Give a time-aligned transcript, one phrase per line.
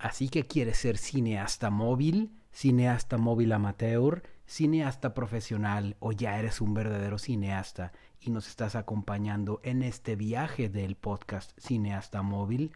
[0.00, 6.72] Así que quieres ser cineasta móvil, cineasta móvil amateur, cineasta profesional o ya eres un
[6.72, 12.72] verdadero cineasta y nos estás acompañando en este viaje del podcast Cineasta Móvil.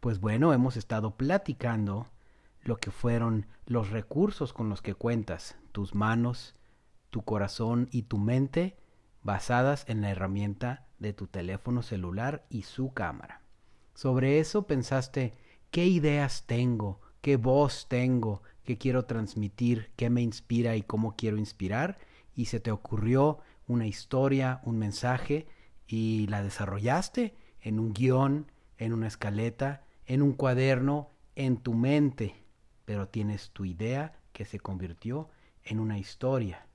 [0.00, 2.08] Pues bueno, hemos estado platicando
[2.62, 6.56] lo que fueron los recursos con los que cuentas, tus manos,
[7.10, 8.76] tu corazón y tu mente,
[9.22, 13.42] basadas en la herramienta de tu teléfono celular y su cámara.
[13.94, 15.34] Sobre eso pensaste,
[15.72, 17.00] ¿qué ideas tengo?
[17.22, 18.42] ¿Qué voz tengo?
[18.62, 19.90] ¿Qué quiero transmitir?
[19.96, 21.98] ¿Qué me inspira y cómo quiero inspirar?
[22.36, 25.46] Y se te ocurrió una historia, un mensaje,
[25.86, 32.34] y la desarrollaste en un guion, en una escaleta, en un cuaderno, en tu mente,
[32.84, 35.30] pero tienes tu idea que se convirtió
[35.64, 36.66] en una historia.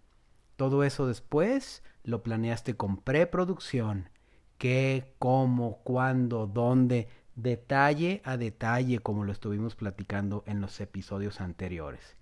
[0.56, 4.10] Todo eso después lo planeaste con preproducción,
[4.58, 12.18] qué, cómo, cuándo, dónde, detalle a detalle como lo estuvimos platicando en los episodios anteriores.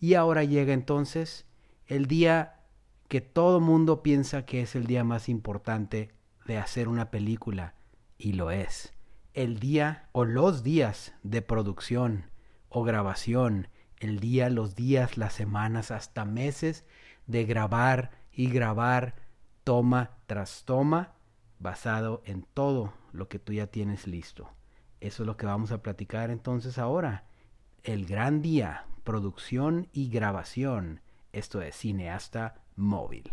[0.00, 1.46] Y ahora llega entonces
[1.86, 2.60] el día
[3.08, 6.10] que todo mundo piensa que es el día más importante
[6.46, 7.74] de hacer una película,
[8.18, 8.92] y lo es.
[9.32, 12.30] El día o los días de producción
[12.68, 13.68] o grabación,
[13.98, 16.84] el día, los días, las semanas, hasta meses
[17.26, 19.14] de grabar y grabar
[19.62, 21.12] toma tras toma,
[21.58, 24.50] basado en todo lo que tú ya tienes listo.
[25.00, 27.24] Eso es lo que vamos a platicar entonces ahora.
[27.82, 31.00] El gran día, producción y grabación.
[31.32, 33.30] Esto es cineasta móvil.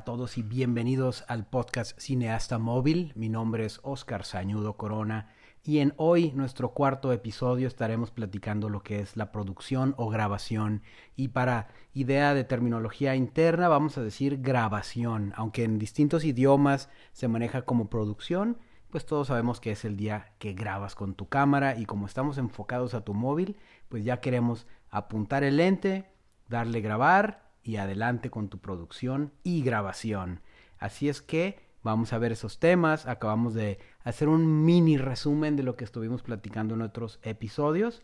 [0.00, 3.12] A todos y bienvenidos al podcast Cineasta Móvil.
[3.16, 5.28] Mi nombre es Oscar Sañudo Corona
[5.62, 10.82] y en hoy nuestro cuarto episodio estaremos platicando lo que es la producción o grabación
[11.16, 17.28] y para idea de terminología interna vamos a decir grabación, aunque en distintos idiomas se
[17.28, 18.56] maneja como producción,
[18.88, 22.38] pues todos sabemos que es el día que grabas con tu cámara y como estamos
[22.38, 23.58] enfocados a tu móvil,
[23.90, 26.10] pues ya queremos apuntar el lente,
[26.48, 30.40] darle grabar y adelante con tu producción y grabación.
[30.78, 33.06] Así es que vamos a ver esos temas.
[33.06, 38.02] Acabamos de hacer un mini resumen de lo que estuvimos platicando en otros episodios.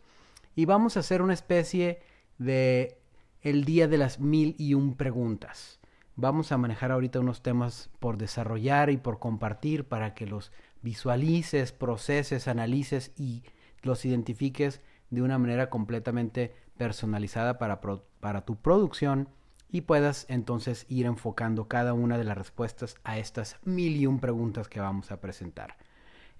[0.55, 2.01] Y vamos a hacer una especie
[2.39, 2.99] de
[3.43, 5.81] el día de las mil y un preguntas.
[6.17, 10.51] Vamos a manejar ahorita unos temas por desarrollar y por compartir para que los
[10.83, 13.43] visualices, proceses, analices y
[13.83, 14.81] los identifiques
[15.11, 19.29] de una manera completamente personalizada para, para tu producción
[19.71, 24.21] y puedas entonces ir enfocando cada una de las respuestas a estas mil y un
[24.21, 25.77] preguntas que vamos a presentar.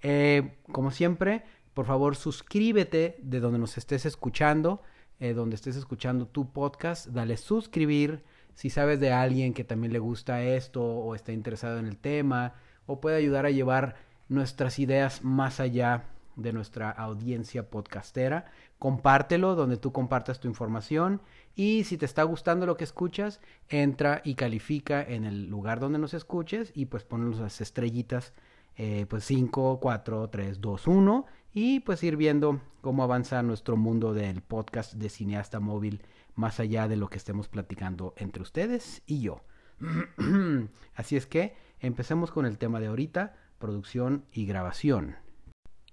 [0.01, 1.43] Eh, como siempre,
[1.73, 4.81] por favor suscríbete de donde nos estés escuchando,
[5.19, 8.23] eh, donde estés escuchando tu podcast, dale suscribir.
[8.53, 12.55] Si sabes de alguien que también le gusta esto o está interesado en el tema
[12.85, 13.95] o puede ayudar a llevar
[14.29, 16.05] nuestras ideas más allá
[16.37, 18.45] de nuestra audiencia podcastera.
[18.79, 21.21] Compártelo donde tú compartas tu información
[21.55, 25.99] y si te está gustando lo que escuchas, entra y califica en el lugar donde
[25.99, 28.33] nos escuches y pues pon las estrellitas
[28.77, 34.13] eh, pues 5, 4, 3, 2, 1 y pues ir viendo cómo avanza nuestro mundo
[34.13, 36.03] del podcast de cineasta móvil
[36.35, 39.41] más allá de lo que estemos platicando entre ustedes y yo.
[40.95, 45.15] Así es que empecemos con el tema de ahorita, producción y grabación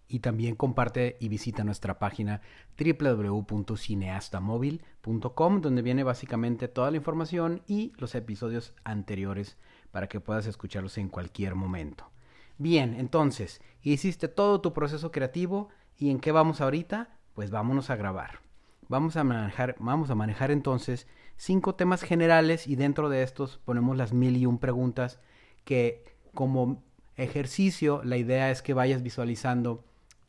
[0.09, 2.41] y también comparte y visita nuestra página
[2.79, 9.57] www.cineastamóvil.com donde viene básicamente toda la información y los episodios anteriores
[9.91, 12.11] para que puedas escucharlos en cualquier momento.
[12.59, 17.17] Bien, entonces, hiciste todo tu proceso creativo y en qué vamos ahorita?
[17.35, 18.41] Pues vámonos a grabar.
[18.89, 23.97] Vamos a manejar, vamos a manejar entonces cinco temas generales y dentro de estos ponemos
[23.97, 25.21] las mil y un preguntas
[25.65, 26.05] que
[26.35, 26.83] como
[27.17, 29.85] ejercicio la idea es que vayas visualizando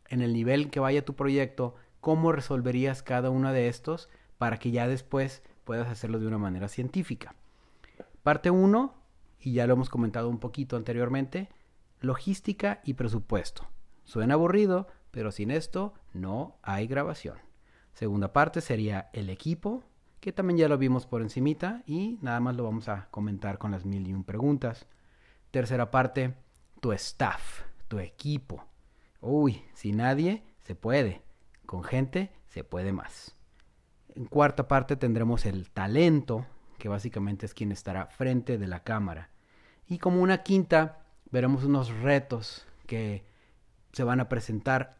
[0.09, 4.71] en el nivel que vaya tu proyecto, cómo resolverías cada uno de estos para que
[4.71, 7.35] ya después puedas hacerlo de una manera científica.
[8.23, 8.93] Parte 1,
[9.39, 11.49] y ya lo hemos comentado un poquito anteriormente,
[12.01, 13.67] logística y presupuesto.
[14.03, 17.37] Suena aburrido, pero sin esto no hay grabación.
[17.93, 19.83] Segunda parte sería el equipo,
[20.19, 23.71] que también ya lo vimos por encimita y nada más lo vamos a comentar con
[23.71, 24.87] las mil y un preguntas.
[25.51, 26.35] Tercera parte,
[26.81, 28.65] tu staff, tu equipo.
[29.27, 31.23] Uy, sin nadie se puede,
[31.65, 33.35] con gente se puede más.
[34.13, 36.45] En cuarta parte tendremos el talento,
[36.77, 39.31] que básicamente es quien estará frente de la cámara.
[39.87, 43.25] Y como una quinta, veremos unos retos que
[43.93, 44.99] se van a presentar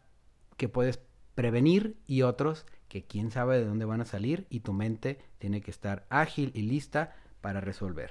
[0.58, 1.00] que puedes
[1.36, 5.62] prevenir y otros que quién sabe de dónde van a salir y tu mente tiene
[5.62, 8.10] que estar ágil y lista para resolver.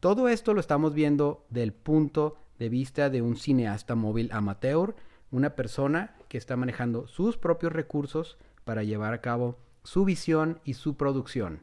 [0.00, 4.96] Todo esto lo estamos viendo del punto de vista de un cineasta móvil amateur,
[5.30, 10.74] una persona que está manejando sus propios recursos para llevar a cabo su visión y
[10.74, 11.62] su producción.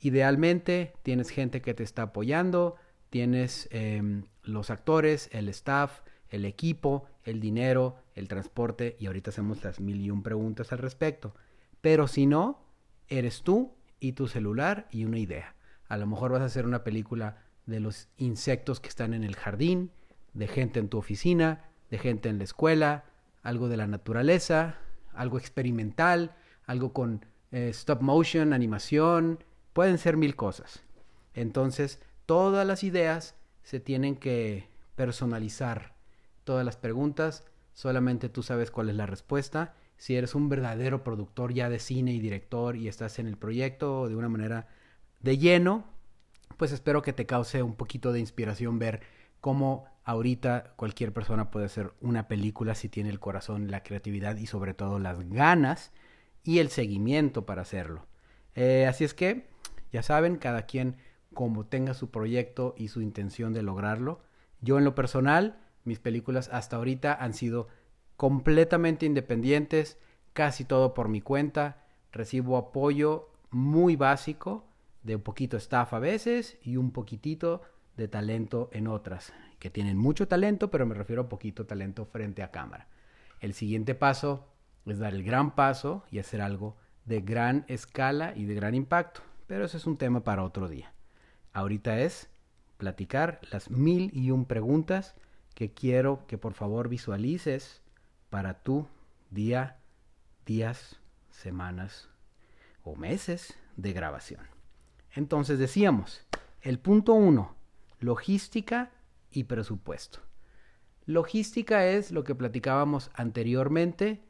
[0.00, 2.76] Idealmente tienes gente que te está apoyando,
[3.10, 9.64] tienes em, los actores, el staff, el equipo, el dinero, el transporte y ahorita hacemos
[9.64, 11.34] las mil y un preguntas al respecto.
[11.80, 12.62] Pero si no,
[13.08, 15.54] eres tú y tu celular y una idea.
[15.88, 19.36] A lo mejor vas a hacer una película de los insectos que están en el
[19.36, 19.90] jardín,
[20.34, 23.04] de gente en tu oficina, de gente en la escuela,
[23.42, 24.76] algo de la naturaleza,
[25.14, 26.34] algo experimental,
[26.66, 29.42] algo con eh, stop motion, animación,
[29.72, 30.82] pueden ser mil cosas.
[31.34, 35.94] Entonces, todas las ideas se tienen que personalizar.
[36.44, 39.74] Todas las preguntas, solamente tú sabes cuál es la respuesta.
[39.96, 44.08] Si eres un verdadero productor ya de cine y director y estás en el proyecto
[44.08, 44.68] de una manera
[45.20, 45.84] de lleno,
[46.56, 49.00] pues espero que te cause un poquito de inspiración ver
[49.40, 54.46] cómo ahorita cualquier persona puede hacer una película si tiene el corazón, la creatividad y
[54.46, 55.92] sobre todo las ganas
[56.42, 58.06] y el seguimiento para hacerlo.
[58.54, 59.50] Eh, así es que,
[59.92, 60.96] ya saben, cada quien
[61.34, 64.22] como tenga su proyecto y su intención de lograrlo.
[64.62, 67.68] Yo en lo personal, mis películas hasta ahorita han sido
[68.16, 69.98] completamente independientes,
[70.32, 74.64] casi todo por mi cuenta, recibo apoyo muy básico
[75.02, 77.60] de un poquito staff a veces y un poquitito
[77.98, 82.42] de talento en otras, que tienen mucho talento, pero me refiero a poquito talento frente
[82.42, 82.88] a cámara.
[83.40, 84.48] El siguiente paso
[84.86, 89.22] es dar el gran paso y hacer algo de gran escala y de gran impacto,
[89.46, 90.92] pero ese es un tema para otro día.
[91.52, 92.28] Ahorita es
[92.76, 95.14] platicar las mil y un preguntas
[95.54, 97.82] que quiero que por favor visualices
[98.30, 98.86] para tu
[99.30, 99.78] día,
[100.46, 100.96] días,
[101.30, 102.08] semanas
[102.84, 104.42] o meses de grabación.
[105.14, 106.24] Entonces decíamos,
[106.62, 107.56] el punto uno,
[107.98, 108.90] logística
[109.30, 110.20] y presupuesto.
[111.06, 114.22] Logística es lo que platicábamos anteriormente,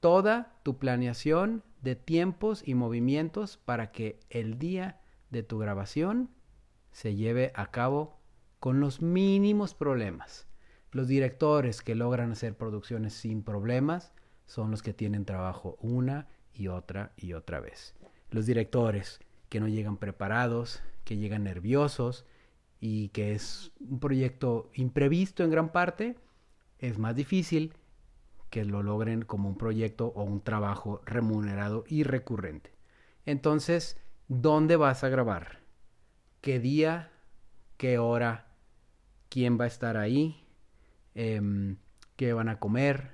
[0.00, 6.30] toda tu planeación de tiempos y movimientos para que el día de tu grabación
[6.90, 8.18] se lleve a cabo
[8.58, 10.46] con los mínimos problemas.
[10.90, 14.12] Los directores que logran hacer producciones sin problemas
[14.46, 17.94] son los que tienen trabajo una y otra y otra vez.
[18.30, 22.24] Los directores que no llegan preparados, que llegan nerviosos
[22.84, 26.16] y que es un proyecto imprevisto en gran parte,
[26.78, 27.72] es más difícil
[28.50, 32.72] que lo logren como un proyecto o un trabajo remunerado y recurrente.
[33.24, 33.96] Entonces,
[34.28, 35.64] ¿dónde vas a grabar?
[36.44, 37.10] qué día,
[37.78, 38.48] qué hora,
[39.30, 40.46] quién va a estar ahí,
[41.14, 41.78] em,
[42.16, 43.12] qué van a comer,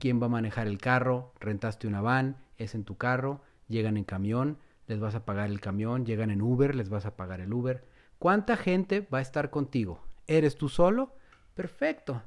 [0.00, 4.02] quién va a manejar el carro, rentaste una van, es en tu carro, llegan en
[4.02, 4.58] camión,
[4.88, 7.84] les vas a pagar el camión, llegan en Uber, les vas a pagar el Uber.
[8.20, 10.00] ¿Cuánta gente va a estar contigo?
[10.28, 11.16] ¿Eres tú solo?
[11.54, 12.22] Perfecto.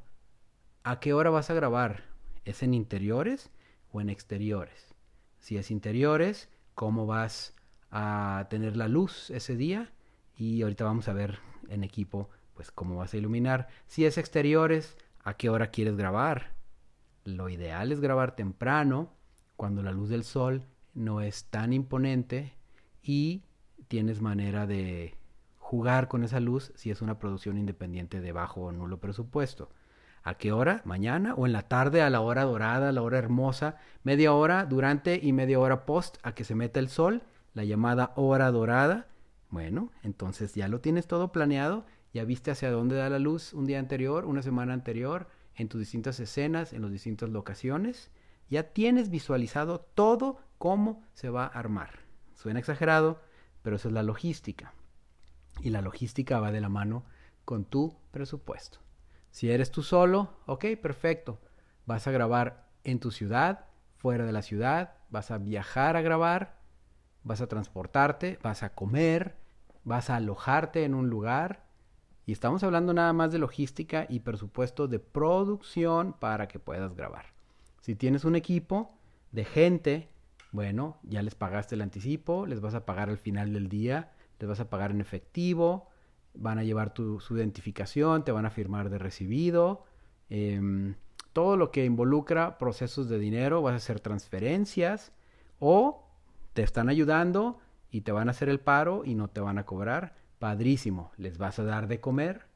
[0.83, 2.03] ¿A qué hora vas a grabar?
[2.43, 3.49] ¿Es en interiores
[3.93, 4.93] o en exteriores?
[5.39, 7.55] Si es interiores, ¿cómo vas
[7.91, 9.93] a tener la luz ese día?
[10.37, 13.67] y ahorita vamos a ver en equipo pues cómo vas a iluminar.
[13.87, 16.53] Si es exteriores, a qué hora quieres grabar.
[17.23, 19.13] Lo ideal es grabar temprano,
[19.55, 22.53] cuando la luz del sol no es tan imponente
[23.01, 23.43] y
[23.87, 25.15] tienes manera de
[25.63, 29.69] jugar con esa luz si es una producción independiente de bajo o nulo presupuesto.
[30.21, 30.81] ¿A qué hora?
[30.85, 34.65] Mañana o en la tarde a la hora dorada, a la hora hermosa, media hora
[34.65, 39.07] durante y media hora post a que se meta el sol, la llamada hora dorada
[39.53, 43.67] bueno, entonces ya lo tienes todo planeado, ya viste hacia dónde da la luz un
[43.67, 48.09] día anterior, una semana anterior, en tus distintas escenas, en las distintas locaciones,
[48.49, 51.99] ya tienes visualizado todo cómo se va a armar.
[52.33, 53.21] Suena exagerado,
[53.61, 54.73] pero eso es la logística.
[55.61, 57.05] Y la logística va de la mano
[57.45, 58.79] con tu presupuesto.
[59.31, 61.39] Si eres tú solo, ok, perfecto.
[61.85, 63.65] Vas a grabar en tu ciudad,
[63.97, 66.59] fuera de la ciudad, vas a viajar a grabar,
[67.23, 69.35] vas a transportarte, vas a comer,
[69.83, 71.65] vas a alojarte en un lugar.
[72.25, 77.25] Y estamos hablando nada más de logística y presupuesto de producción para que puedas grabar.
[77.81, 78.97] Si tienes un equipo
[79.31, 80.09] de gente,
[80.51, 84.49] bueno, ya les pagaste el anticipo, les vas a pagar al final del día, les
[84.49, 85.87] vas a pagar en efectivo,
[86.33, 89.85] van a llevar tu, su identificación, te van a firmar de recibido.
[90.29, 90.95] Em,
[91.31, 95.13] todo lo que involucra procesos de dinero, vas a hacer transferencias
[95.59, 96.05] o
[96.53, 97.59] te están ayudando
[97.89, 101.11] y te van a hacer el paro y no te van a cobrar, padrísimo.
[101.15, 102.47] Les vas a dar de comer.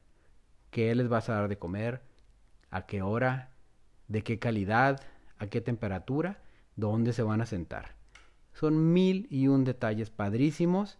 [0.70, 2.02] ¿Qué les vas a dar de comer?
[2.70, 3.50] a qué hora,
[4.08, 5.00] de qué calidad,
[5.38, 6.40] a qué temperatura,
[6.76, 7.96] dónde se van a sentar.
[8.52, 10.98] Son mil y un detalles padrísimos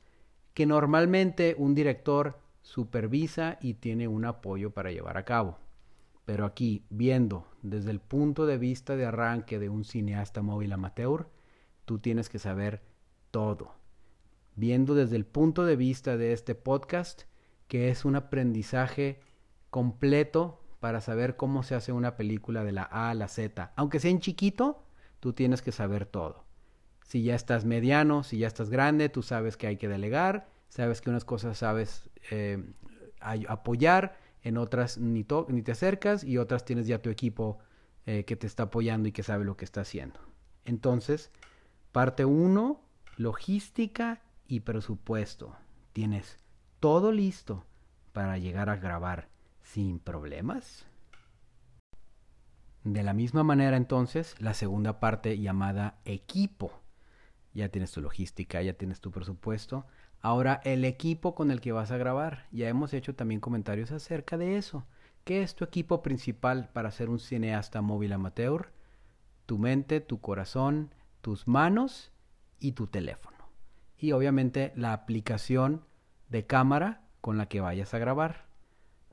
[0.58, 5.56] que normalmente un director supervisa y tiene un apoyo para llevar a cabo.
[6.24, 11.28] Pero aquí, viendo desde el punto de vista de arranque de un cineasta móvil amateur,
[11.84, 12.82] tú tienes que saber
[13.30, 13.76] todo.
[14.56, 17.22] Viendo desde el punto de vista de este podcast,
[17.68, 19.20] que es un aprendizaje
[19.70, 23.72] completo para saber cómo se hace una película de la A a la Z.
[23.76, 24.82] Aunque sea en chiquito,
[25.20, 26.47] tú tienes que saber todo.
[27.08, 31.00] Si ya estás mediano, si ya estás grande, tú sabes que hay que delegar, sabes
[31.00, 32.62] que unas cosas sabes eh,
[33.20, 37.58] apoyar, en otras ni, te acercas y otras tienes ya tu equipo
[38.06, 40.20] eh, que te está apoyando y que sabe lo que está haciendo.
[40.64, 41.30] Entonces,
[41.92, 42.80] parte 1,
[43.16, 45.56] logística y presupuesto.
[45.92, 46.38] Tienes
[46.78, 47.64] todo listo
[48.12, 49.28] para llegar a grabar
[49.62, 50.84] sin problemas.
[52.84, 56.80] De la misma manera entonces, la segunda parte llamada equipo.
[57.58, 59.84] Ya tienes tu logística, ya tienes tu presupuesto.
[60.20, 62.46] Ahora el equipo con el que vas a grabar.
[62.52, 64.86] Ya hemos hecho también comentarios acerca de eso.
[65.24, 68.72] ¿Qué es tu equipo principal para ser un cineasta móvil amateur?
[69.44, 72.12] Tu mente, tu corazón, tus manos
[72.60, 73.50] y tu teléfono.
[73.98, 75.84] Y obviamente la aplicación
[76.28, 78.46] de cámara con la que vayas a grabar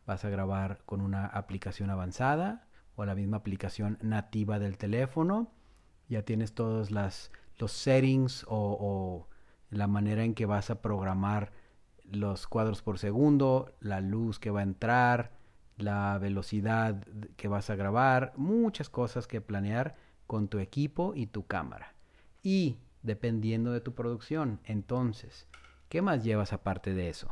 [0.05, 5.51] vas a grabar con una aplicación avanzada o la misma aplicación nativa del teléfono.
[6.09, 9.27] Ya tienes todos las, los settings o,
[9.69, 11.51] la manera en que vas a programar
[12.03, 15.31] los cuadros por segundo, la luz que va a entrar,
[15.75, 17.03] la velocidad
[17.35, 19.95] que vas a grabar, muchas cosas que planear
[20.27, 21.95] con tu equipo y tu cámara.
[22.43, 25.47] Y dependiendo de tu producción, entonces,
[25.89, 27.29] ¿qué más llevas aparte de eso?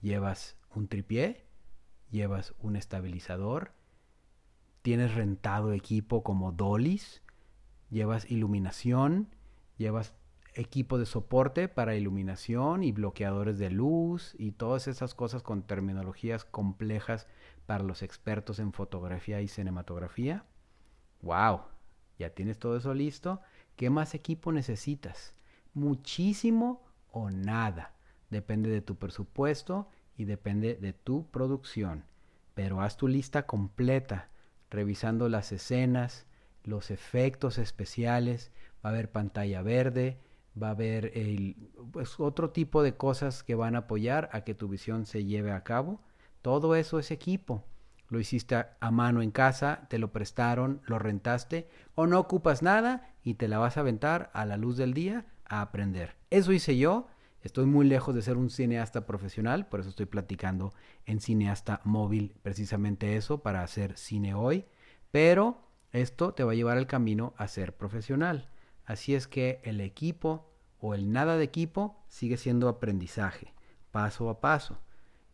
[0.00, 1.48] ¿Llevas un tripié?
[2.10, 3.72] llevas un estabilizador,
[4.82, 7.22] tienes rentado equipo como Dolis,
[7.90, 9.34] llevas iluminación,
[9.78, 10.12] llevas
[10.54, 16.44] equipo de soporte para iluminación y bloqueadores de luz y todas esas cosas con terminologías
[16.44, 17.26] complejas
[17.66, 20.44] para los expertos en fotografía y cinematografía.
[21.22, 21.60] ¡Wow!
[22.18, 23.40] Ya tienes todo eso listo.
[23.76, 25.34] ¿Qué más equipo necesitas?
[25.74, 27.94] Muchísimo o nada.
[28.30, 32.04] Depende de tu presupuesto y depende de tu producción.
[32.54, 34.30] Pero haz tu lista completa,
[34.70, 36.26] revisando las escenas,
[36.64, 38.50] los efectos especiales,
[38.84, 40.18] va a haber pantalla verde,
[40.60, 44.54] va a haber el, pues, otro tipo de cosas que van a apoyar a que
[44.54, 46.00] tu visión se lleve a cabo.
[46.42, 47.64] Todo eso es equipo.
[48.08, 53.14] Lo hiciste a mano en casa, te lo prestaron, lo rentaste o no ocupas nada
[53.22, 56.16] y te la vas a aventar a la luz del día a aprender.
[56.30, 57.08] Eso hice yo
[57.42, 60.72] Estoy muy lejos de ser un cineasta profesional, por eso estoy platicando
[61.06, 64.64] en cineasta móvil, precisamente eso, para hacer cine hoy.
[65.12, 68.48] Pero esto te va a llevar al camino a ser profesional.
[68.88, 73.52] Así es que el equipo o el nada de equipo sigue siendo aprendizaje,
[73.90, 74.78] paso a paso.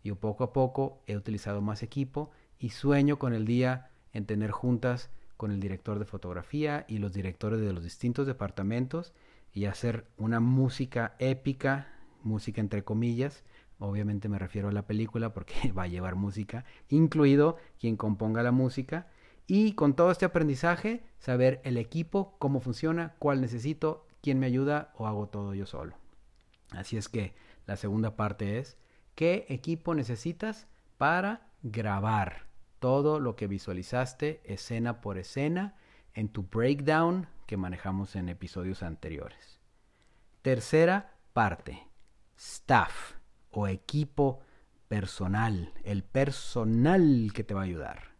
[0.03, 4.51] Yo poco a poco he utilizado más equipo y sueño con el día en tener
[4.51, 9.13] juntas con el director de fotografía y los directores de los distintos departamentos
[9.53, 11.87] y hacer una música épica
[12.25, 13.45] música entre comillas,
[13.79, 18.51] obviamente me refiero a la película porque va a llevar música, incluido quien componga la
[18.51, 19.07] música,
[19.47, 24.93] y con todo este aprendizaje, saber el equipo, cómo funciona, cuál necesito, quién me ayuda
[24.97, 25.97] o hago todo yo solo.
[26.71, 27.35] Así es que
[27.67, 28.79] la segunda parte es,
[29.15, 32.47] ¿qué equipo necesitas para grabar
[32.79, 35.77] todo lo que visualizaste escena por escena
[36.15, 39.61] en tu breakdown que manejamos en episodios anteriores?
[40.43, 41.87] Tercera parte,
[42.37, 43.13] staff
[43.51, 44.41] o equipo
[44.89, 48.14] personal, el personal que te va a ayudar.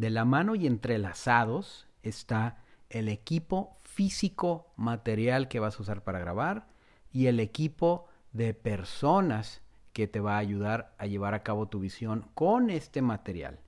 [0.00, 2.56] De la mano y entrelazados está
[2.88, 6.68] el equipo físico material que vas a usar para grabar
[7.12, 9.60] y el equipo de personas
[9.92, 13.60] que te va a ayudar a llevar a cabo tu visión con este material.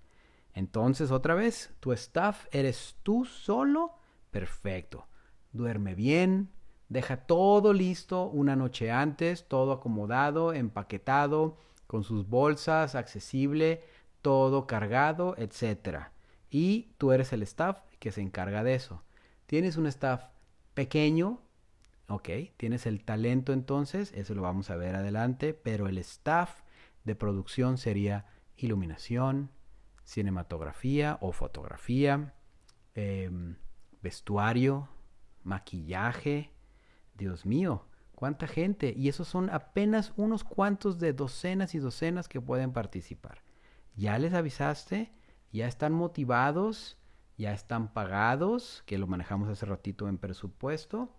[0.54, 3.92] Entonces, otra vez, tu staff eres tú solo.
[4.30, 5.08] Perfecto.
[5.52, 6.48] Duerme bien,
[6.88, 13.82] Deja todo listo una noche antes, todo acomodado, empaquetado, con sus bolsas, accesible,
[14.22, 16.12] todo cargado, etc.
[16.54, 19.02] Y tú eres el staff que se encarga de eso.
[19.46, 20.26] Tienes un staff
[20.74, 21.40] pequeño,
[22.08, 22.28] ok,
[22.58, 26.60] tienes el talento entonces, eso lo vamos a ver adelante, pero el staff
[27.04, 28.26] de producción sería
[28.58, 29.50] iluminación,
[30.04, 32.34] cinematografía o fotografía,
[32.94, 33.56] em,
[34.02, 34.90] vestuario,
[35.44, 36.50] maquillaje,
[37.14, 38.92] Dios mío, cuánta gente.
[38.94, 43.42] Y esos son apenas unos cuantos de docenas y docenas que pueden participar.
[43.96, 45.12] ¿Ya les avisaste?
[45.52, 46.98] Ya están motivados,
[47.38, 51.14] ya están pagados, que lo manejamos hace ratito en presupuesto,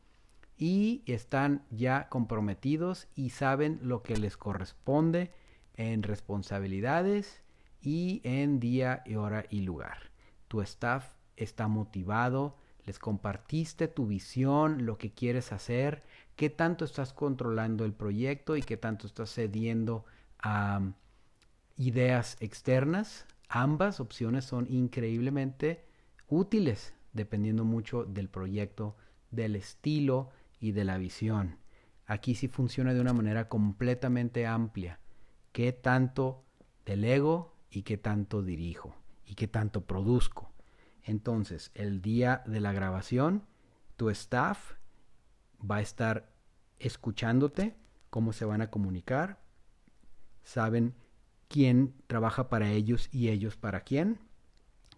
[0.58, 5.32] y están ya comprometidos y saben lo que les corresponde
[5.76, 7.42] en responsabilidades
[7.82, 10.12] y en día y hora y lugar.
[10.48, 16.04] Tu staff está motivado, les compartiste tu visión, lo que quieres hacer,
[16.36, 20.06] qué tanto estás controlando el proyecto y qué tanto estás cediendo
[20.40, 20.94] a um,
[21.78, 23.26] ideas externas.
[23.56, 25.86] Ambas opciones son increíblemente
[26.28, 28.98] útiles dependiendo mucho del proyecto,
[29.30, 31.60] del estilo y de la visión.
[32.08, 35.00] Aquí sí funciona de una manera completamente amplia.
[35.52, 36.44] ¿Qué tanto
[36.84, 40.52] delego y qué tanto dirijo y qué tanto produzco?
[41.04, 43.44] Entonces, el día de la grabación,
[43.98, 44.72] tu staff
[45.62, 46.34] va a estar
[46.80, 47.76] escuchándote,
[48.10, 49.44] cómo se van a comunicar,
[50.42, 50.96] saben
[51.54, 54.18] quién trabaja para ellos y ellos para quién,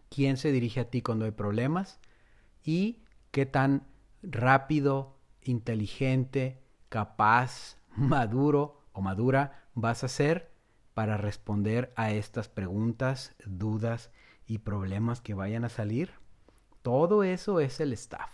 [0.08, 2.00] quién se dirige a ti cuando hay problemas
[2.64, 3.86] y qué tan
[4.24, 10.50] rápido, inteligente, capaz, maduro o madura vas a ser
[10.94, 14.10] para responder a estas preguntas, dudas
[14.48, 16.14] y problemas que vayan a salir.
[16.84, 18.32] Todo eso es el staff.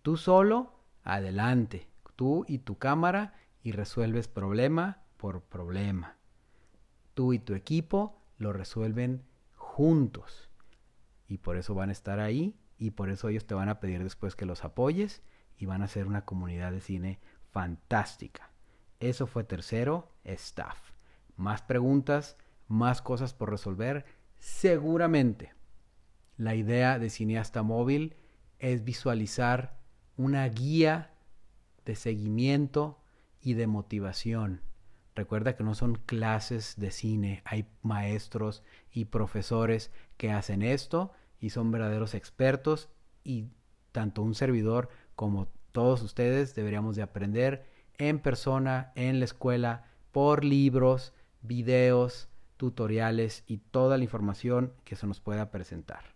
[0.00, 0.72] Tú solo,
[1.02, 1.86] adelante.
[2.16, 6.17] Tú y tu cámara y resuelves problema por problema.
[7.18, 9.24] Tú y tu equipo lo resuelven
[9.56, 10.50] juntos.
[11.26, 14.04] Y por eso van a estar ahí y por eso ellos te van a pedir
[14.04, 15.20] después que los apoyes
[15.56, 17.18] y van a ser una comunidad de cine
[17.50, 18.52] fantástica.
[19.00, 20.78] Eso fue tercero, staff.
[21.34, 22.36] Más preguntas,
[22.68, 24.04] más cosas por resolver
[24.38, 25.54] Seguramente
[26.36, 28.14] la idea de cineasta móvil
[28.60, 29.80] es visualizar
[30.16, 31.16] una guía
[31.84, 33.02] de seguimiento
[33.40, 34.67] y de motivación.
[35.18, 41.50] Recuerda que no son clases de cine, hay maestros y profesores que hacen esto y
[41.50, 42.88] son verdaderos expertos
[43.24, 43.48] y
[43.90, 47.66] tanto un servidor como todos ustedes deberíamos de aprender
[47.96, 55.08] en persona, en la escuela, por libros, videos, tutoriales y toda la información que se
[55.08, 56.14] nos pueda presentar.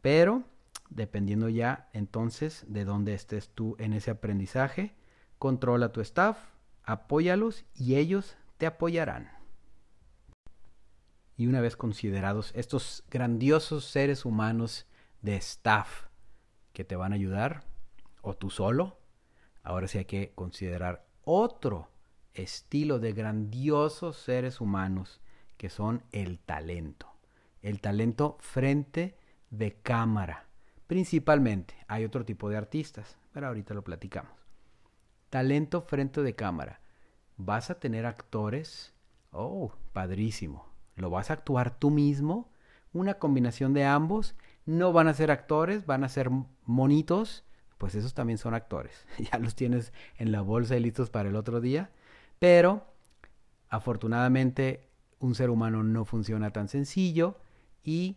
[0.00, 0.42] Pero,
[0.88, 4.94] dependiendo ya entonces de dónde estés tú en ese aprendizaje,
[5.38, 6.38] controla tu staff,
[6.88, 9.30] apóyalos y ellos te apoyarán.
[11.36, 14.86] Y una vez considerados estos grandiosos seres humanos
[15.22, 16.08] de staff
[16.72, 17.64] que te van a ayudar,
[18.22, 18.98] o tú solo,
[19.62, 21.88] ahora sí hay que considerar otro
[22.34, 25.20] estilo de grandiosos seres humanos
[25.56, 27.12] que son el talento.
[27.62, 29.16] El talento frente
[29.50, 30.48] de cámara.
[30.86, 34.32] Principalmente, hay otro tipo de artistas, pero ahorita lo platicamos.
[35.30, 36.80] Talento frente de cámara.
[37.38, 38.92] ¿Vas a tener actores?
[39.30, 40.66] Oh, padrísimo.
[40.96, 42.50] ¿Lo vas a actuar tú mismo?
[42.92, 44.34] Una combinación de ambos.
[44.66, 46.30] No van a ser actores, van a ser
[46.64, 47.44] monitos.
[47.78, 49.06] Pues esos también son actores.
[49.32, 51.90] ya los tienes en la bolsa y listos para el otro día.
[52.40, 52.84] Pero,
[53.68, 54.88] afortunadamente,
[55.20, 57.38] un ser humano no funciona tan sencillo
[57.84, 58.16] y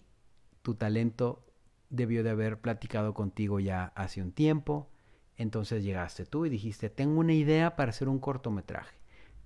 [0.64, 1.46] tu talento
[1.92, 4.90] debió de haber platicado contigo ya hace un tiempo.
[5.38, 9.01] Entonces llegaste tú y dijiste, tengo una idea para hacer un cortometraje.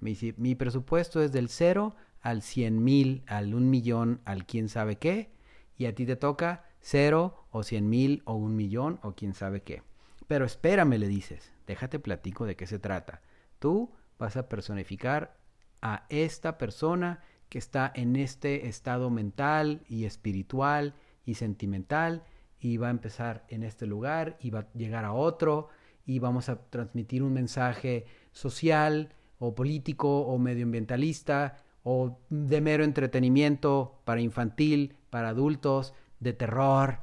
[0.05, 4.97] Mi, mi presupuesto es del cero al cien mil, al un millón, al quién sabe
[4.97, 5.31] qué.
[5.77, 9.63] Y a ti te toca cero o cien mil o un millón o quién sabe
[9.63, 9.81] qué.
[10.27, 13.21] Pero espérame, le dices, déjate platico de qué se trata.
[13.57, 15.37] Tú vas a personificar
[15.81, 20.93] a esta persona que está en este estado mental y espiritual
[21.25, 22.23] y sentimental
[22.59, 25.69] y va a empezar en este lugar y va a llegar a otro
[26.05, 34.01] y vamos a transmitir un mensaje social o político o medioambientalista o de mero entretenimiento
[34.05, 36.99] para infantil, para adultos, de terror.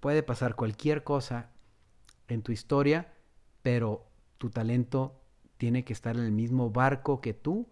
[0.00, 1.50] Puede pasar cualquier cosa
[2.28, 3.12] en tu historia,
[3.62, 4.06] pero
[4.38, 5.20] tu talento
[5.56, 7.68] tiene que estar en el mismo barco que tú,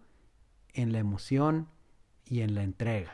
[0.73, 1.67] en la emoción,
[2.31, 3.11] y en la entrega.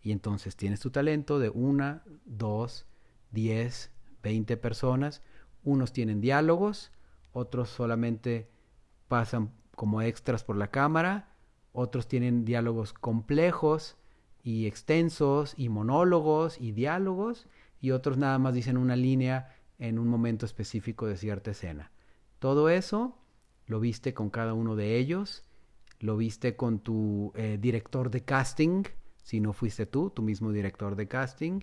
[0.00, 2.86] Y entonces tienes tu talento de una, dos,
[3.32, 3.90] diez,
[4.22, 5.20] veinte personas.
[5.64, 6.92] Unos tienen diálogos,
[7.32, 8.48] otros solamente
[9.08, 11.36] pasan como extras por la cámara,
[11.72, 13.96] otros tienen diálogos complejos
[14.42, 17.46] y extensos y monólogos y diálogos
[17.80, 21.92] y otros nada más dicen una línea en un momento específico de cierta escena.
[22.40, 23.16] Todo eso
[23.66, 25.46] lo viste con cada uno de ellos
[26.00, 28.84] lo viste con tu eh, director de casting,
[29.22, 31.60] si no fuiste tú, tu mismo director de casting,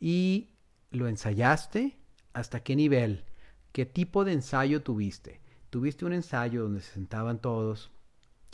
[0.00, 0.50] y
[0.90, 1.98] lo ensayaste,
[2.32, 3.24] ¿hasta qué nivel?
[3.72, 5.40] ¿Qué tipo de ensayo tuviste?
[5.74, 7.90] ¿Tuviste un ensayo donde se sentaban todos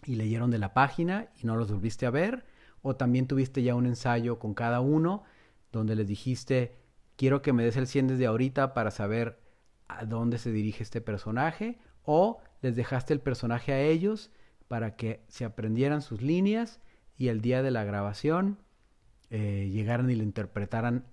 [0.06, 2.46] y leyeron de la página y no los volviste a ver?
[2.80, 5.24] ¿O también tuviste ya un ensayo con cada uno
[5.70, 6.78] donde les dijiste,
[7.16, 9.38] quiero que me des el 100 desde ahorita para saber
[9.86, 14.30] a dónde se dirige este personaje, o les dejaste el personaje a ellos
[14.66, 16.80] para que se aprendieran sus líneas
[17.18, 18.62] y el día de la grabación
[19.28, 21.04] eh, llegaran y lo interpretaran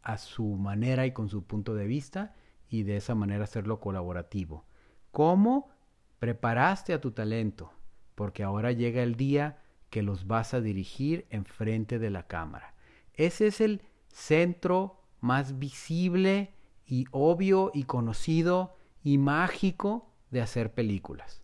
[0.00, 2.34] a su manera y con su punto de vista
[2.70, 4.64] y de esa manera hacerlo colaborativo.
[5.10, 5.70] ¿Cómo
[6.18, 7.72] preparaste a tu talento?
[8.14, 12.74] Porque ahora llega el día que los vas a dirigir enfrente de la cámara.
[13.14, 16.54] Ese es el centro más visible
[16.86, 21.42] y obvio y conocido y mágico de hacer películas.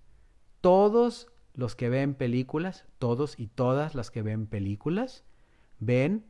[0.60, 5.24] Todos los que ven películas, todos y todas las que ven películas,
[5.78, 6.26] ven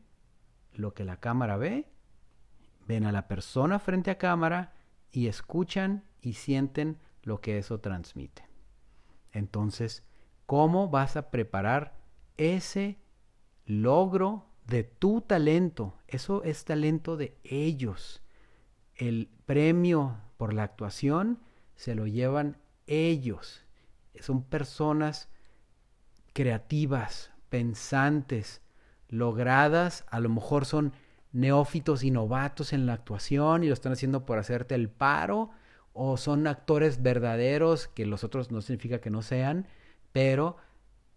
[0.72, 1.88] lo que la cámara ve,
[2.86, 4.74] ven a la persona frente a cámara
[5.10, 8.48] y escuchan y sienten lo que eso transmite.
[9.32, 10.04] Entonces,
[10.46, 11.94] ¿cómo vas a preparar
[12.36, 12.98] ese
[13.66, 15.98] logro de tu talento?
[16.06, 18.22] Eso es talento de ellos.
[18.94, 21.40] El premio por la actuación
[21.74, 23.64] se lo llevan ellos.
[24.20, 25.28] Son personas
[26.32, 28.62] creativas, pensantes,
[29.08, 30.92] logradas, a lo mejor son
[31.32, 35.50] neófitos y novatos en la actuación y lo están haciendo por hacerte el paro,
[35.96, 39.66] o son actores verdaderos, que los otros no significa que no sean,
[40.12, 40.56] pero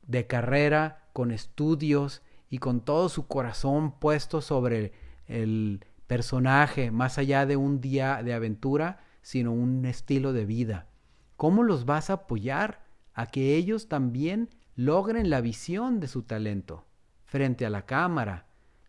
[0.07, 4.93] de carrera, con estudios y con todo su corazón puesto sobre
[5.27, 10.87] el personaje, más allá de un día de aventura, sino un estilo de vida.
[11.35, 16.85] ¿Cómo los vas a apoyar a que ellos también logren la visión de su talento
[17.25, 18.47] frente a la cámara?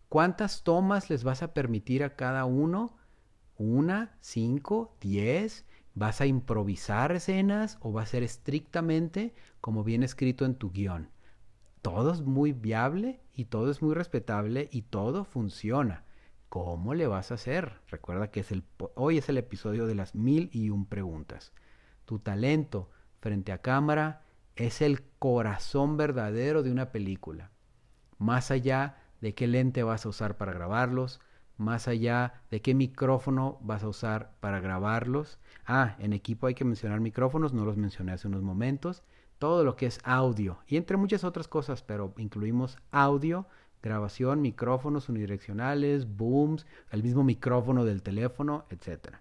[0.09, 2.97] ¿Cuántas tomas les vas a permitir a cada uno?
[3.57, 4.17] ¿Una?
[4.19, 4.97] ¿Cinco?
[4.99, 5.65] ¿Diez?
[5.93, 11.09] ¿Vas a improvisar escenas o va a ser estrictamente como viene escrito en tu guion?
[11.81, 16.05] Todo es muy viable y todo es muy respetable y todo funciona.
[16.47, 17.79] ¿Cómo le vas a hacer?
[17.87, 18.63] Recuerda que es el,
[18.95, 21.53] hoy es el episodio de las mil y un preguntas.
[22.05, 24.23] Tu talento frente a cámara
[24.55, 27.51] es el corazón verdadero de una película.
[28.17, 31.19] Más allá de qué lente vas a usar para grabarlos,
[31.61, 35.39] más allá de qué micrófono vas a usar para grabarlos.
[35.65, 39.03] Ah, en equipo hay que mencionar micrófonos, no los mencioné hace unos momentos.
[39.39, 43.47] Todo lo que es audio y entre muchas otras cosas, pero incluimos audio
[43.81, 49.15] grabación, micrófonos unidireccionales, booms, el mismo micrófono del teléfono, etc.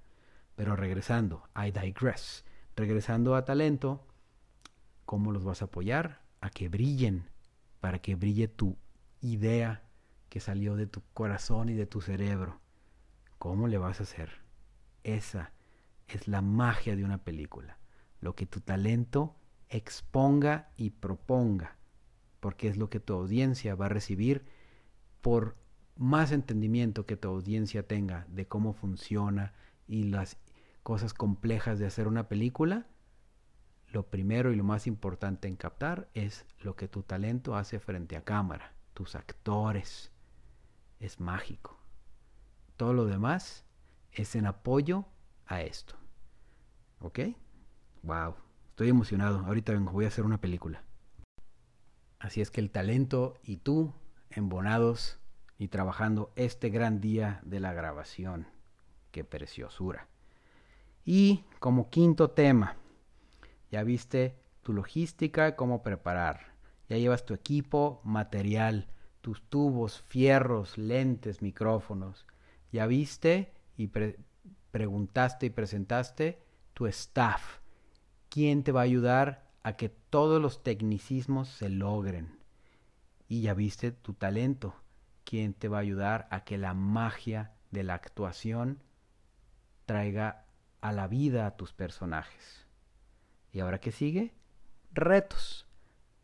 [0.57, 2.45] Pero regresando, I digress.
[2.77, 4.07] Regresando a talento,
[5.05, 6.21] ¿cómo los vas a apoyar?
[6.41, 7.25] A que brillen,
[7.81, 8.77] para que brille tu
[9.21, 9.83] idea
[10.31, 12.61] que salió de tu corazón y de tu cerebro.
[13.39, 14.31] ¿Cómo le vas a hacer?
[15.05, 15.53] Esa
[16.09, 17.79] es la magia de una película.
[18.21, 19.37] Lo que tu talento
[19.69, 21.77] exponga y proponga
[22.41, 24.45] porque es lo que tu audiencia va a recibir
[25.21, 25.57] por
[25.97, 29.53] más entendimiento que tu audiencia tenga de cómo funciona
[29.87, 30.39] y las
[30.83, 32.87] cosas complejas de hacer una película,
[33.89, 38.17] lo primero y lo más importante en captar es lo que tu talento hace frente
[38.17, 40.11] a cámara, tus actores.
[41.01, 41.79] Es mágico.
[42.77, 43.65] Todo lo demás
[44.13, 45.07] es en apoyo
[45.47, 45.97] a esto.
[47.01, 47.21] ¿Ok?
[48.03, 48.37] Wow.
[48.69, 49.41] Estoy emocionado.
[49.41, 50.85] Ahorita vengo, voy a hacer una película.
[52.19, 53.95] Así es que el talento y tú,
[54.29, 55.19] embonados
[55.59, 58.47] y trabajando este gran día de la grabación.
[59.11, 60.07] Qué preciosura.
[61.05, 62.77] Y como quinto tema,
[63.71, 66.55] ya viste tu logística, cómo preparar.
[66.89, 68.89] Ya llevas tu equipo, material,
[69.21, 72.27] tus tubos, fierros, lentes, micrófonos.
[72.73, 73.91] Ya viste y
[74.71, 76.43] preguntaste y presentaste
[76.75, 77.59] tu staff.
[78.29, 82.39] ¿Quién te va a ayudar a que todos los tecnicismos se logren.
[83.29, 84.75] Y ya viste tu talento,
[85.25, 88.83] quien te va a ayudar a que la magia de la actuación
[89.87, 90.45] traiga
[90.81, 92.67] a la vida a tus personajes.
[93.53, 94.33] ¿Y ahora qué sigue?
[94.93, 95.67] Retos.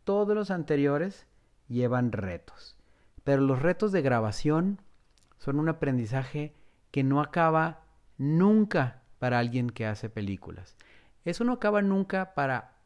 [0.04, 1.26] Todos los anteriores
[1.68, 2.75] llevan retos.
[3.26, 4.80] Pero los retos de grabación
[5.36, 6.54] son un aprendizaje
[6.92, 7.80] que no acaba
[8.18, 10.76] nunca para alguien que hace películas.
[11.24, 12.76] Eso no acaba nunca para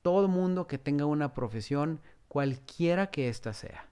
[0.00, 3.90] todo mundo que tenga una profesión, cualquiera que ésta sea.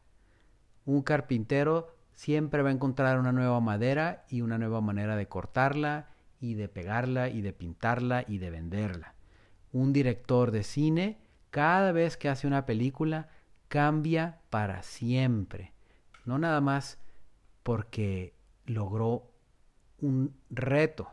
[0.87, 6.09] Un carpintero siempre va a encontrar una nueva madera y una nueva manera de cortarla
[6.41, 9.15] y de pegarla y de pintarla y de venderla.
[9.73, 11.19] Un director de cine,
[11.51, 13.29] cada vez que hace una película,
[13.69, 15.72] cambia para siempre.
[16.25, 16.99] No nada más
[17.63, 18.35] porque
[18.67, 19.31] logró
[20.01, 21.11] un reto,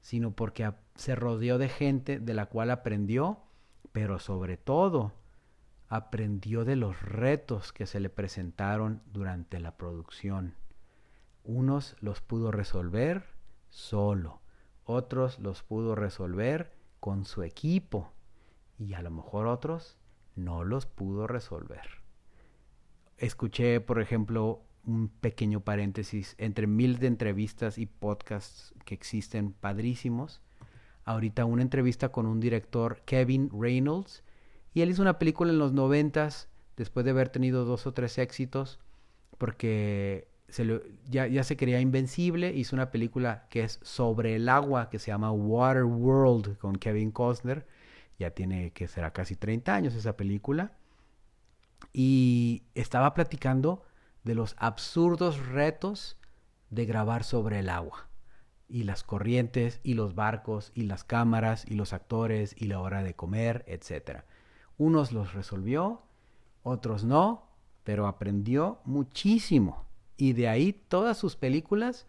[0.00, 3.38] sino porque se rodeó de gente de la cual aprendió
[3.92, 5.12] pero sobre todo
[5.88, 10.54] aprendió de los retos que se le presentaron durante la producción.
[11.44, 13.24] Unos los pudo resolver
[13.68, 14.40] solo,
[14.84, 18.10] otros los pudo resolver con su equipo
[18.78, 19.98] y a lo mejor otros
[20.34, 22.01] no los pudo resolver.
[23.22, 30.42] Escuché, por ejemplo, un pequeño paréntesis entre mil de entrevistas y podcasts que existen padrísimos.
[31.04, 34.24] Ahorita una entrevista con un director, Kevin Reynolds,
[34.74, 38.18] y él hizo una película en los noventas, después de haber tenido dos o tres
[38.18, 38.80] éxitos,
[39.38, 40.26] porque
[41.08, 45.12] ya, ya, se quería invencible, hizo una película que es sobre el agua, que se
[45.12, 47.68] llama Water World, con Kevin Costner.
[48.18, 50.72] Ya tiene que será casi 30 años esa película.
[51.92, 53.82] Y estaba platicando
[54.24, 56.18] de los absurdos retos
[56.70, 58.08] de grabar sobre el agua.
[58.68, 63.02] Y las corrientes, y los barcos, y las cámaras, y los actores, y la hora
[63.02, 64.22] de comer, etc.
[64.78, 66.02] Unos los resolvió,
[66.62, 67.50] otros no,
[67.84, 69.84] pero aprendió muchísimo.
[70.16, 72.06] Y de ahí todas sus películas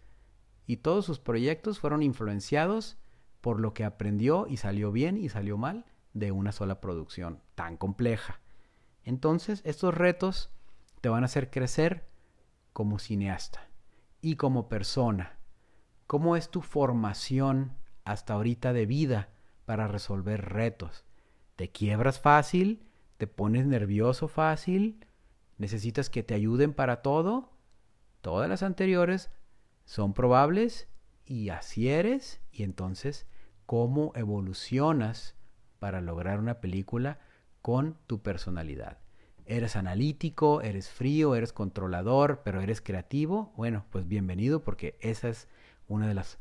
[0.65, 2.97] y todos sus proyectos fueron influenciados
[3.41, 7.75] por lo que aprendió y salió bien y salió mal de una sola producción tan
[7.75, 8.39] compleja.
[9.03, 10.49] Entonces, estos retos
[11.01, 12.07] te van a hacer crecer
[12.71, 13.67] como cineasta
[14.21, 15.37] y como persona.
[16.07, 19.29] ¿Cómo es tu formación hasta ahorita de vida
[19.65, 21.05] para resolver retos?
[21.55, 22.87] ¿Te quiebras fácil?
[23.17, 25.05] ¿Te pones nervioso fácil?
[25.57, 27.51] ¿Necesitas que te ayuden para todo?
[28.21, 29.29] Todas las anteriores
[29.85, 30.87] son probables
[31.25, 33.27] y así eres y entonces
[33.65, 35.35] cómo evolucionas
[35.79, 37.19] para lograr una película
[37.63, 38.97] con tu personalidad.
[39.45, 40.61] ¿Eres analítico?
[40.61, 41.33] ¿Eres frío?
[41.33, 42.41] ¿Eres controlador?
[42.43, 43.53] ¿Pero eres creativo?
[43.55, 45.47] Bueno, pues bienvenido porque esa es
[45.87, 46.37] uno de los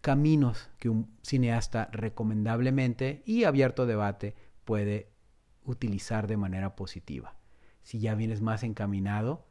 [0.00, 5.12] caminos que un cineasta recomendablemente y abierto debate puede
[5.66, 7.36] utilizar de manera positiva.
[7.82, 9.46] Si ya vienes más encaminado,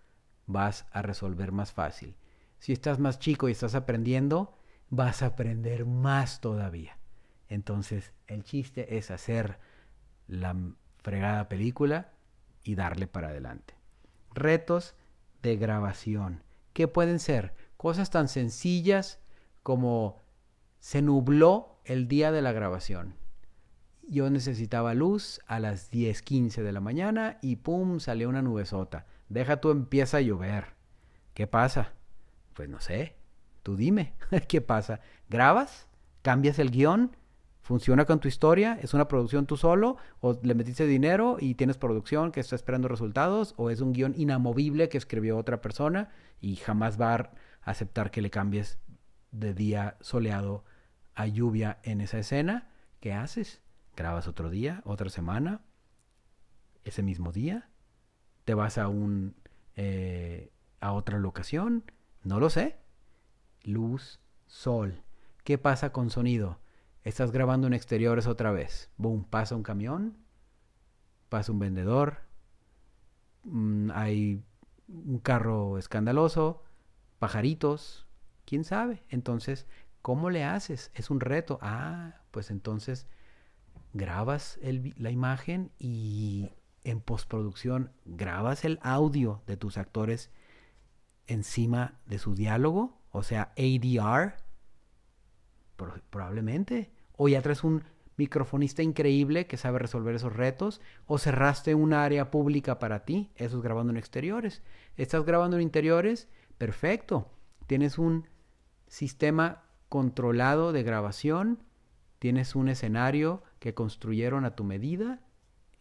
[0.47, 2.15] vas a resolver más fácil.
[2.57, 4.57] Si estás más chico y estás aprendiendo,
[4.89, 6.97] vas a aprender más todavía.
[7.49, 9.59] Entonces, el chiste es hacer
[10.31, 10.55] la
[11.03, 12.09] fregada película
[12.63, 13.75] y darle para adelante.
[14.33, 14.95] Retos
[15.43, 16.43] de grabación.
[16.73, 17.53] ¿Qué pueden ser?
[17.77, 19.19] Cosas tan sencillas
[19.61, 20.21] como
[20.79, 23.15] se nubló el día de la grabación.
[24.07, 29.05] Yo necesitaba luz a las 10:15 de la mañana y pum, salió una nubesota.
[29.29, 30.75] Deja tú empieza a llover.
[31.33, 31.93] ¿Qué pasa?
[32.53, 33.15] Pues no sé.
[33.63, 34.13] Tú dime,
[34.47, 35.01] ¿qué pasa?
[35.29, 35.87] ¿Grabas?
[36.21, 37.15] ¿Cambias el guion?
[37.71, 41.77] Funciona con tu historia, es una producción tú solo, o le metiste dinero y tienes
[41.77, 46.09] producción que está esperando resultados, o es un guion inamovible que escribió otra persona
[46.41, 47.31] y jamás va a
[47.61, 48.77] aceptar que le cambies
[49.31, 50.65] de día soleado
[51.15, 52.67] a lluvia en esa escena.
[52.99, 53.61] ¿Qué haces?
[53.95, 55.61] ¿Grabas otro día, otra semana,
[56.83, 57.69] ese mismo día?
[58.43, 59.33] ¿Te vas a un
[59.77, 61.85] eh, a otra locación?
[62.21, 62.75] No lo sé.
[63.63, 65.03] Luz, sol.
[65.45, 66.60] ¿Qué pasa con sonido?
[67.03, 68.91] Estás grabando en exteriores otra vez.
[68.97, 70.17] Boom, pasa un camión,
[71.29, 72.19] pasa un vendedor,
[73.43, 74.43] mm, hay
[74.87, 76.63] un carro escandaloso,
[77.19, 78.07] pajaritos,
[78.45, 79.03] quién sabe.
[79.09, 79.65] Entonces,
[80.01, 80.91] ¿cómo le haces?
[80.93, 81.57] Es un reto.
[81.61, 83.07] Ah, pues entonces
[83.93, 86.51] grabas la imagen y
[86.83, 90.31] en postproducción grabas el audio de tus actores
[91.27, 94.35] encima de su diálogo, o sea, ADR,
[96.09, 96.91] probablemente.
[97.17, 97.83] O ya traes un
[98.17, 100.81] microfonista increíble que sabe resolver esos retos.
[101.05, 103.31] O cerraste un área pública para ti.
[103.35, 104.61] Eso es grabando en exteriores.
[104.97, 106.29] Estás grabando en interiores.
[106.57, 107.31] Perfecto.
[107.67, 108.27] Tienes un
[108.87, 111.63] sistema controlado de grabación.
[112.19, 115.21] Tienes un escenario que construyeron a tu medida.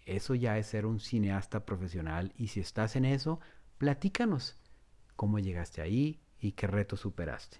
[0.07, 2.33] Eso ya es ser un cineasta profesional.
[2.37, 3.41] Y si estás en eso,
[3.79, 4.57] platícanos
[5.17, 7.59] cómo llegaste ahí y qué reto superaste.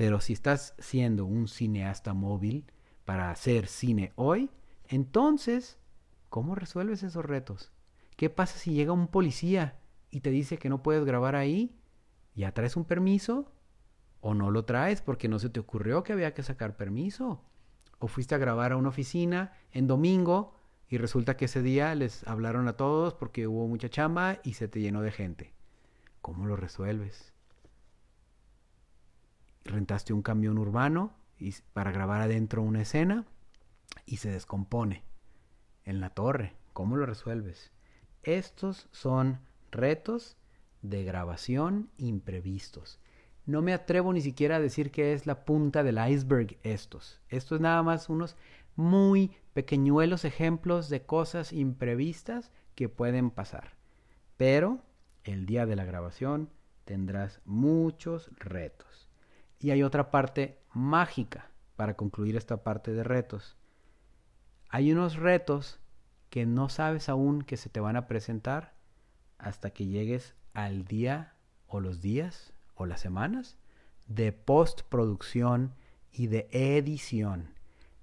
[0.00, 2.64] Pero si estás siendo un cineasta móvil
[3.04, 4.48] para hacer cine hoy,
[4.88, 5.78] entonces,
[6.30, 7.70] ¿cómo resuelves esos retos?
[8.16, 9.78] ¿Qué pasa si llega un policía
[10.10, 11.76] y te dice que no puedes grabar ahí?
[12.34, 13.52] ¿Ya traes un permiso?
[14.22, 17.44] ¿O no lo traes porque no se te ocurrió que había que sacar permiso?
[17.98, 20.54] ¿O fuiste a grabar a una oficina en domingo
[20.88, 24.66] y resulta que ese día les hablaron a todos porque hubo mucha chamba y se
[24.66, 25.52] te llenó de gente?
[26.22, 27.29] ¿Cómo lo resuelves?
[29.64, 31.14] Rentaste un camión urbano
[31.72, 33.24] para grabar adentro una escena
[34.06, 35.04] y se descompone
[35.84, 36.54] en la torre.
[36.72, 37.72] ¿Cómo lo resuelves?
[38.22, 40.36] Estos son retos
[40.82, 43.00] de grabación imprevistos.
[43.46, 47.20] No me atrevo ni siquiera a decir que es la punta del iceberg estos.
[47.28, 48.36] Esto es nada más unos
[48.76, 53.76] muy pequeñuelos ejemplos de cosas imprevistas que pueden pasar.
[54.36, 54.82] Pero
[55.24, 56.50] el día de la grabación
[56.84, 59.09] tendrás muchos retos.
[59.60, 63.56] Y hay otra parte mágica para concluir esta parte de retos.
[64.68, 65.78] Hay unos retos
[66.30, 68.74] que no sabes aún que se te van a presentar
[69.38, 71.34] hasta que llegues al día
[71.66, 73.58] o los días o las semanas
[74.06, 75.74] de postproducción
[76.12, 77.54] y de edición.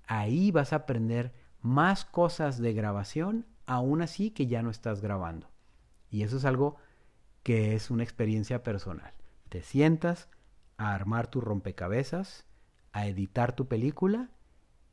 [0.06, 5.50] Ahí vas a aprender más cosas de grabación, aún así que ya no estás grabando.
[6.10, 6.78] Y eso es algo
[7.43, 9.13] que es una experiencia personal.
[9.50, 10.30] Te sientas
[10.77, 12.45] a armar tu rompecabezas,
[12.91, 14.29] a editar tu película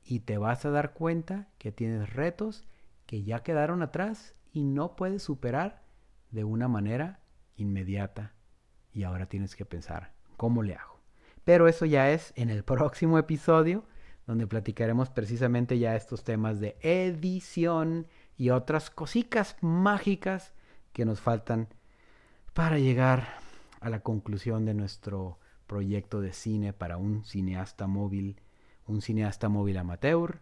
[0.02, 2.66] y te vas a dar cuenta que tienes retos
[3.06, 5.82] que ya quedaron atrás y no puedes superar
[6.30, 7.20] de una manera
[7.56, 8.32] inmediata.
[8.92, 11.00] Y ahora tienes que pensar, ¿cómo le hago?
[11.44, 13.84] Pero eso ya es en el próximo episodio,
[14.26, 20.54] donde platicaremos precisamente ya estos temas de edición y otras cositas mágicas
[20.92, 21.68] que nos faltan
[22.54, 23.28] para llegar
[23.80, 28.40] a la conclusión de nuestro proyecto de cine para un cineasta móvil,
[28.86, 30.40] un cineasta móvil amateur,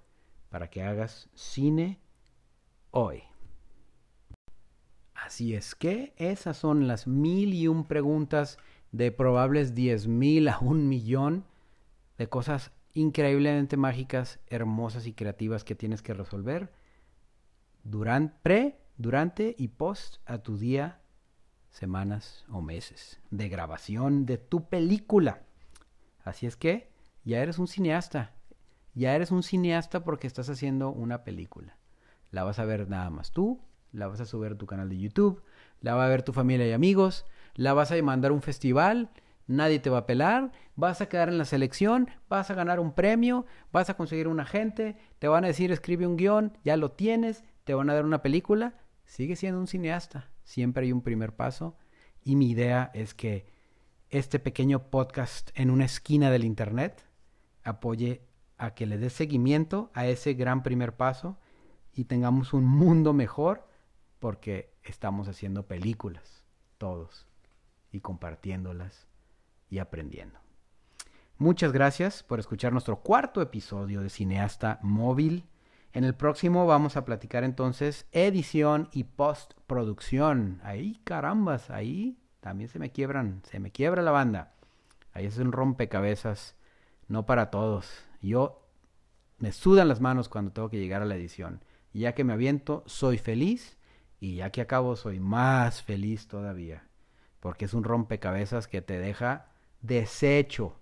[0.51, 1.99] para que hagas cine
[2.91, 3.23] hoy.
[5.15, 8.59] Así es que esas son las mil y un preguntas
[8.91, 11.45] de probables diez mil a un millón
[12.19, 16.73] de cosas increíblemente mágicas, hermosas y creativas que tienes que resolver
[17.85, 21.01] durante, pre, durante y post a tu día,
[21.73, 25.43] semanas o meses de grabación de tu película.
[26.23, 26.93] Así es que
[27.25, 28.35] ya eres un cineasta.
[28.95, 31.77] Ya eres un cineasta porque estás haciendo una película.
[32.31, 34.99] La vas a ver nada más tú, la vas a subir a tu canal de
[34.99, 35.43] YouTube,
[35.81, 39.11] la va a ver tu familia y amigos, la vas a mandar a un festival,
[39.47, 42.93] nadie te va a pelar, vas a quedar en la selección, vas a ganar un
[42.93, 46.93] premio, vas a conseguir un agente, te van a decir escribe un guion, ya lo
[46.93, 50.32] tienes, te van a dar una película, sigue siendo un cineasta.
[50.45, 51.77] Siempre hay un primer paso
[52.25, 53.47] y mi idea es que
[54.11, 57.07] este pequeño podcast en una esquina del Internet
[57.65, 58.23] apoye
[58.59, 61.39] a que le dé seguimiento a ese gran primer paso
[61.95, 63.67] y tengamos un mundo mejor
[64.19, 66.45] porque estamos haciendo películas,
[66.79, 67.27] todos,
[67.91, 69.09] y compartiéndolas
[69.69, 70.39] y aprendiendo.
[71.39, 75.45] Muchas gracias por escuchar nuestro cuarto episodio de Cineasta Móvil.
[75.95, 80.61] En el próximo vamos a platicar entonces edición y postproducción.
[80.63, 84.55] Ahí, carambas, ahí también se me quiebran, se me quiebra la banda.
[85.13, 86.57] Ahí es un rompecabezas,
[87.09, 87.93] no para todos.
[88.23, 88.67] Yo
[89.39, 91.63] me sudan las manos cuando tengo que llegar a la edición.
[91.93, 93.77] Ya que me aviento, soy feliz.
[94.19, 96.87] Y ya que acabo, soy más feliz todavía.
[97.41, 99.51] Porque es un rompecabezas que te deja
[99.83, 100.81] deshecho,